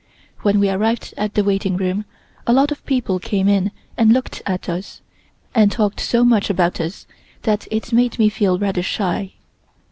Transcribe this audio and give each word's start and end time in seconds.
When 0.41 0.59
we 0.59 0.67
arrived 0.67 1.13
at 1.15 1.35
the 1.35 1.43
waiting 1.43 1.77
room 1.77 2.05
a 2.47 2.53
lot 2.53 2.71
of 2.71 2.83
people 2.87 3.19
came 3.19 3.47
in 3.47 3.69
and 3.95 4.11
looked 4.11 4.41
at 4.47 4.67
us, 4.67 4.99
and 5.53 5.71
talked 5.71 5.99
so 5.99 6.23
much 6.25 6.49
about 6.49 6.81
us, 6.81 7.05
that 7.43 7.67
it 7.69 7.93
made 7.93 8.17
me 8.17 8.27
feel 8.27 8.57
rather 8.57 8.81
shy. 8.81 9.33